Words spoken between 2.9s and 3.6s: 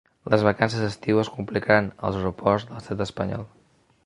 espanyol.